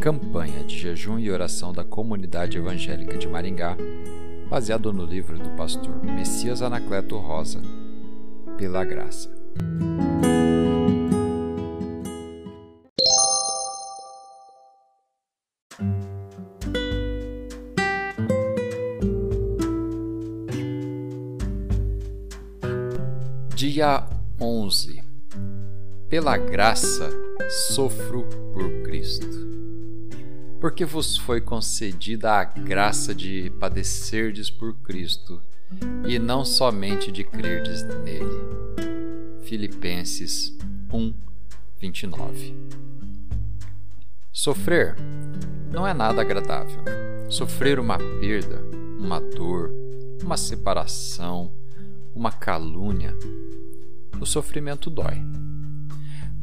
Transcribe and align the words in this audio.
campanha 0.00 0.62
de 0.62 0.78
jejum 0.78 1.18
e 1.18 1.30
oração 1.30 1.72
da 1.72 1.82
comunidade 1.82 2.56
evangélica 2.56 3.18
de 3.18 3.26
Maringá, 3.28 3.76
baseado 4.48 4.92
no 4.92 5.04
livro 5.04 5.38
do 5.38 5.50
pastor 5.50 6.02
Messias 6.04 6.62
Anacleto 6.62 7.18
Rosa, 7.18 7.60
Pela 8.56 8.84
Graça. 8.84 9.36
Dia 23.54 24.06
11 24.40 25.02
Pela 26.08 26.38
graça 26.38 27.10
sofro 27.74 28.24
por 28.54 28.70
Cristo. 28.84 29.67
Porque 30.60 30.84
vos 30.84 31.16
foi 31.16 31.40
concedida 31.40 32.32
a 32.32 32.44
graça 32.44 33.14
de 33.14 33.50
padecerdes 33.60 34.50
por 34.50 34.74
Cristo, 34.78 35.40
e 36.06 36.18
não 36.18 36.44
somente 36.44 37.12
de 37.12 37.24
crerdes 37.24 37.82
nele. 37.82 38.40
Filipenses 39.42 40.56
1, 40.92 41.14
29 41.78 42.54
Sofrer 44.32 44.96
não 45.70 45.86
é 45.86 45.92
nada 45.92 46.22
agradável. 46.22 46.82
Sofrer 47.28 47.78
uma 47.78 47.98
perda, 47.98 48.62
uma 48.98 49.20
dor, 49.20 49.70
uma 50.22 50.36
separação, 50.36 51.52
uma 52.14 52.32
calúnia, 52.32 53.14
o 54.20 54.24
sofrimento 54.24 54.88
dói. 54.88 55.22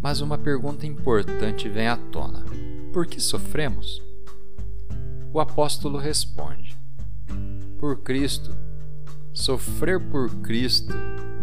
Mas 0.01 0.21
uma 0.21 0.37
pergunta 0.37 0.85
importante 0.85 1.67
vem 1.67 1.87
à 1.87 1.97
tona: 1.97 2.45
por 2.93 3.07
que 3.07 3.19
sofremos? 3.19 4.04
O 5.35 5.39
apóstolo 5.41 5.97
responde: 5.97 6.77
Por 7.77 7.97
Cristo. 7.97 8.55
Sofrer 9.33 9.99
por 9.99 10.33
Cristo 10.37 10.93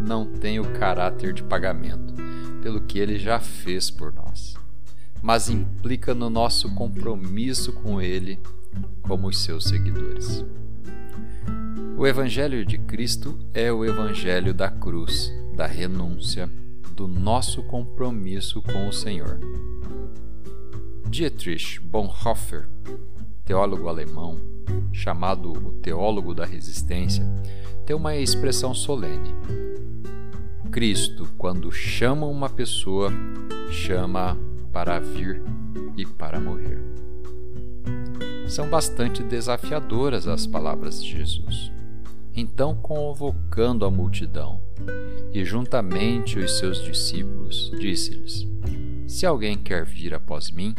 não 0.00 0.24
tem 0.24 0.58
o 0.58 0.64
caráter 0.78 1.34
de 1.34 1.42
pagamento 1.42 2.14
pelo 2.62 2.80
que 2.80 2.98
ele 2.98 3.18
já 3.18 3.38
fez 3.38 3.90
por 3.90 4.10
nós, 4.10 4.56
mas 5.20 5.50
implica 5.50 6.14
no 6.14 6.30
nosso 6.30 6.74
compromisso 6.74 7.70
com 7.70 8.00
ele 8.00 8.40
como 9.02 9.28
os 9.28 9.44
seus 9.44 9.64
seguidores. 9.64 10.42
O 11.94 12.06
Evangelho 12.06 12.64
de 12.64 12.78
Cristo 12.78 13.38
é 13.52 13.70
o 13.70 13.84
Evangelho 13.84 14.54
da 14.54 14.70
cruz, 14.70 15.30
da 15.54 15.66
renúncia, 15.66 16.48
do 16.96 17.06
nosso 17.06 17.62
compromisso 17.64 18.62
com 18.62 18.88
o 18.88 18.92
Senhor. 18.92 19.38
Dietrich 21.10 21.78
Bonhoeffer, 21.78 22.70
teólogo 23.44 23.88
alemão, 23.88 24.38
chamado 24.92 25.52
o 25.52 25.72
teólogo 25.72 26.34
da 26.34 26.44
resistência, 26.44 27.24
tem 27.84 27.96
uma 27.96 28.16
expressão 28.16 28.74
solene. 28.74 29.34
Cristo, 30.70 31.28
quando 31.36 31.70
chama 31.70 32.26
uma 32.26 32.48
pessoa, 32.48 33.12
chama 33.70 34.38
para 34.72 34.98
vir 34.98 35.42
e 35.96 36.06
para 36.06 36.40
morrer. 36.40 36.80
São 38.46 38.68
bastante 38.68 39.22
desafiadoras 39.22 40.26
as 40.26 40.46
palavras 40.46 41.02
de 41.02 41.10
Jesus. 41.10 41.72
Então, 42.34 42.74
convocando 42.74 43.84
a 43.84 43.90
multidão 43.90 44.60
e 45.32 45.44
juntamente 45.44 46.38
os 46.38 46.58
seus 46.58 46.82
discípulos, 46.82 47.70
disse-lhes: 47.78 48.46
Se 49.06 49.26
alguém 49.26 49.58
quer 49.58 49.84
vir 49.84 50.14
após 50.14 50.50
mim, 50.50 50.74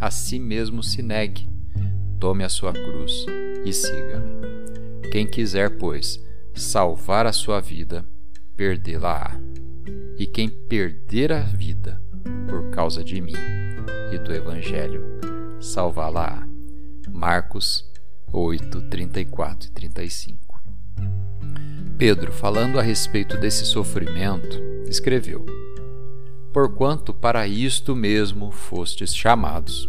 a 0.00 0.10
si 0.10 0.38
mesmo 0.38 0.82
se 0.82 1.02
negue, 1.02 1.48
tome 2.22 2.44
a 2.44 2.48
sua 2.48 2.72
cruz 2.72 3.26
e 3.64 3.72
siga-me. 3.72 5.10
Quem 5.10 5.26
quiser, 5.26 5.76
pois, 5.76 6.24
salvar 6.54 7.26
a 7.26 7.32
sua 7.32 7.58
vida, 7.60 8.06
perdê-la-á. 8.56 9.40
E 10.16 10.24
quem 10.24 10.48
perder 10.48 11.32
a 11.32 11.40
vida 11.40 12.00
por 12.48 12.70
causa 12.70 13.02
de 13.02 13.20
mim 13.20 13.34
e 14.12 14.18
do 14.18 14.32
Evangelho, 14.32 15.04
salvá-la-á. 15.60 16.46
Marcos 17.10 17.84
8, 18.32 18.82
34 18.82 19.68
e 19.68 19.72
35 19.72 20.62
Pedro, 21.98 22.30
falando 22.32 22.78
a 22.78 22.82
respeito 22.82 23.36
desse 23.36 23.64
sofrimento, 23.64 24.62
escreveu: 24.88 25.44
Porquanto 26.52 27.12
para 27.12 27.48
isto 27.48 27.96
mesmo 27.96 28.52
fostes 28.52 29.12
chamados, 29.12 29.88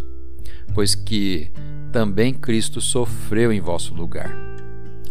pois 0.73 0.95
que 0.95 1.51
também 1.93 2.33
Cristo 2.33 2.81
sofreu 2.81 3.53
em 3.53 3.61
vosso 3.61 3.93
lugar, 3.93 4.35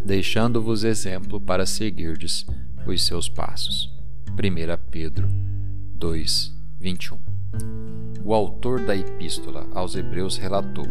deixando-vos 0.04 0.82
exemplo 0.82 1.40
para 1.40 1.64
seguirdes 1.64 2.44
os 2.84 3.06
seus 3.06 3.28
passos. 3.28 3.88
1 4.32 4.90
Pedro 4.90 5.28
2, 5.94 6.52
21 6.80 7.20
O 8.24 8.34
autor 8.34 8.84
da 8.84 8.96
epístola 8.96 9.64
aos 9.72 9.94
Hebreus 9.94 10.36
relatou: 10.36 10.84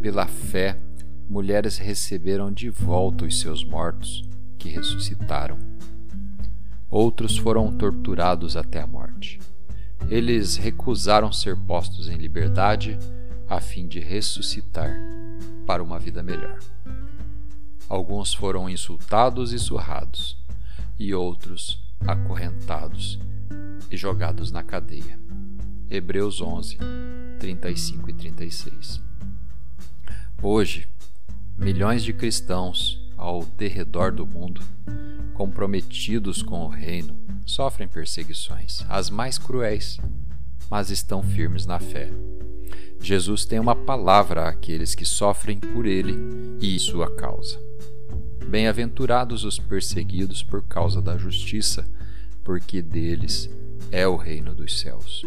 Pela 0.00 0.28
fé, 0.28 0.78
mulheres 1.28 1.78
receberam 1.78 2.52
de 2.52 2.70
volta 2.70 3.24
os 3.24 3.40
seus 3.40 3.64
mortos 3.64 4.22
que 4.56 4.68
ressuscitaram. 4.68 5.58
Outros 6.88 7.36
foram 7.36 7.72
torturados 7.72 8.56
até 8.56 8.82
a 8.82 8.86
morte. 8.86 9.40
Eles 10.08 10.54
recusaram 10.54 11.32
ser 11.32 11.56
postos 11.56 12.08
em 12.08 12.16
liberdade 12.16 12.96
a 13.48 13.60
fim 13.60 13.86
de 13.86 14.00
ressuscitar 14.00 14.98
para 15.66 15.82
uma 15.82 15.98
vida 15.98 16.22
melhor. 16.22 16.58
Alguns 17.88 18.34
foram 18.34 18.68
insultados 18.68 19.52
e 19.52 19.58
surrados, 19.58 20.36
e 20.98 21.14
outros 21.14 21.82
acorrentados 22.06 23.18
e 23.90 23.96
jogados 23.96 24.50
na 24.50 24.62
cadeia. 24.62 25.18
Hebreus 25.88 26.40
11, 26.40 26.78
35 27.38 28.10
e 28.10 28.12
36. 28.12 29.00
Hoje, 30.42 30.88
milhões 31.56 32.02
de 32.02 32.12
cristãos 32.12 33.00
ao 33.16 33.44
derredor 33.44 34.12
do 34.12 34.26
mundo, 34.26 34.60
comprometidos 35.34 36.42
com 36.42 36.64
o 36.64 36.68
reino, 36.68 37.18
sofrem 37.46 37.86
perseguições, 37.86 38.84
as 38.88 39.08
mais 39.08 39.38
cruéis, 39.38 39.98
mas 40.68 40.90
estão 40.90 41.22
firmes 41.22 41.66
na 41.66 41.78
fé. 41.78 42.10
Jesus 43.00 43.44
tem 43.44 43.58
uma 43.58 43.74
palavra 43.74 44.48
àqueles 44.48 44.94
que 44.94 45.04
sofrem 45.04 45.58
por 45.58 45.86
ele 45.86 46.14
e 46.60 46.78
sua 46.78 47.14
causa. 47.14 47.58
Bem-aventurados 48.48 49.44
os 49.44 49.58
perseguidos 49.58 50.42
por 50.42 50.62
causa 50.62 51.02
da 51.02 51.16
justiça, 51.18 51.84
porque 52.44 52.80
deles 52.80 53.50
é 53.90 54.06
o 54.06 54.16
reino 54.16 54.54
dos 54.54 54.80
céus. 54.80 55.22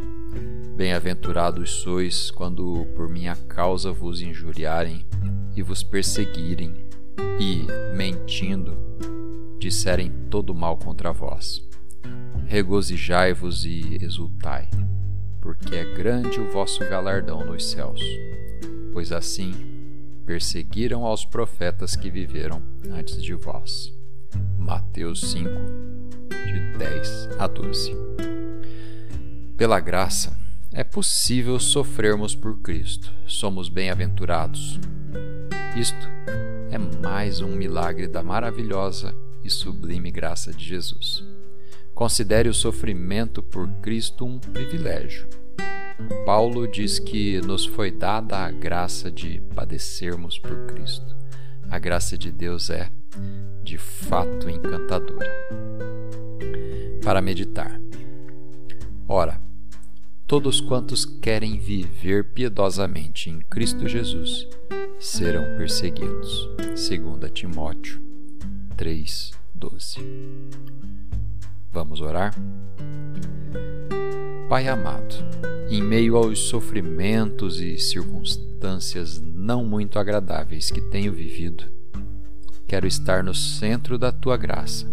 Bem-aventurados 0.76 1.70
sois 1.70 2.32
quando 2.32 2.88
por 2.96 3.10
minha 3.10 3.36
causa 3.36 3.92
vos 3.92 4.22
injuriarem 4.22 5.06
e 5.56 5.62
vos 5.62 5.84
perseguirem 5.84 6.74
e, 7.40 7.66
mentindo, 7.96 8.78
disserem 9.60 10.12
todo 10.30 10.56
mal 10.56 10.78
contra 10.78 11.12
vós. 11.12 11.68
Regozijai-vos 12.46 13.66
e 13.66 13.98
exultai, 14.02 14.70
porque 15.50 15.78
é 15.78 15.84
grande 15.84 16.40
o 16.40 16.52
vosso 16.52 16.88
galardão 16.88 17.44
nos 17.44 17.72
céus, 17.72 18.00
pois 18.94 19.12
assim 19.12 19.52
perseguiram 20.24 21.04
aos 21.04 21.26
profetas 21.26 21.96
que 21.96 22.08
viveram 22.08 22.62
antes 22.92 23.20
de 23.20 23.34
vós. 23.34 23.92
Mateus 24.60 25.22
5, 25.32 25.50
de 26.46 26.78
10 26.78 27.30
a 27.40 27.48
12. 27.48 27.96
Pela 29.58 29.80
graça, 29.80 30.38
é 30.72 30.84
possível 30.84 31.60
sofrermos 31.60 32.36
por 32.36 32.62
Cristo. 32.62 33.12
Somos 33.26 33.70
bem-aventurados. 33.70 34.80
Isto 35.76 36.08
é 36.70 36.78
mais 37.02 37.42
um 37.42 37.56
milagre 37.56 38.08
da 38.08 38.22
maravilhosa 38.22 39.16
e 39.44 39.50
sublime 39.50 40.12
graça 40.12 40.54
de 40.54 40.64
Jesus. 40.64 41.26
Considere 42.00 42.48
o 42.48 42.54
sofrimento 42.54 43.44
por 43.44 43.68
Cristo 43.82 44.26
um 44.26 44.40
privilégio. 44.40 45.28
Paulo 46.26 46.66
diz 46.66 46.98
que 46.98 47.42
nos 47.42 47.66
foi 47.66 47.92
dada 47.92 48.38
a 48.38 48.50
graça 48.50 49.12
de 49.12 49.42
padecermos 49.54 50.40
por 50.40 50.66
Cristo. 50.68 51.14
A 51.70 51.78
graça 51.78 52.18
de 52.18 52.32
Deus 52.32 52.70
é, 52.70 52.90
de 53.62 53.78
fato, 53.78 54.50
encantadora. 54.50 55.30
Para 57.04 57.22
meditar. 57.22 57.78
Ora, 59.06 59.38
todos 60.26 60.62
quantos 60.62 61.04
querem 61.04 61.60
viver 61.60 62.32
piedosamente 62.32 63.30
em 63.30 63.42
Cristo 63.42 63.90
Jesus 63.90 64.48
serão 64.98 65.58
perseguidos. 65.58 66.48
2 66.60 67.30
Timóteo 67.34 68.02
3:12. 68.78 70.00
Vamos 71.72 72.02
orar? 72.02 72.34
Pai 74.50 74.68
amado, 74.68 75.16
em 75.70 75.82
meio 75.82 76.18
aos 76.18 76.40
sofrimentos 76.40 77.62
e 77.62 77.78
circunstâncias 77.78 79.22
não 79.22 79.64
muito 79.64 80.00
agradáveis 80.00 80.72
que 80.72 80.82
tenho 80.82 81.14
vivido, 81.14 81.66
quero 82.68 82.88
estar 82.88 83.24
no 83.24 83.36
centro 83.36 83.98
da 83.98 84.12
tua 84.12 84.36
graça. 84.36 84.88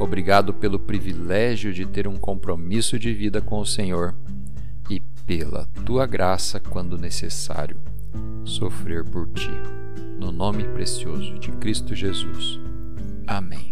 Obrigado 0.00 0.54
pelo 0.54 0.78
privilégio 0.78 1.72
de 1.72 1.84
ter 1.84 2.08
um 2.08 2.16
compromisso 2.16 2.98
de 2.98 3.12
vida 3.12 3.40
com 3.40 3.60
o 3.60 3.66
Senhor 3.66 4.14
e 4.88 5.00
pela 5.26 5.66
tua 5.84 6.06
graça, 6.06 6.58
quando 6.58 6.98
necessário, 6.98 7.78
sofrer 8.44 9.04
por 9.04 9.28
ti. 9.28 9.52
No 10.18 10.32
nome 10.32 10.64
precioso 10.64 11.38
de 11.38 11.52
Cristo 11.52 11.94
Jesus. 11.94 12.58
Amém. 13.26 13.71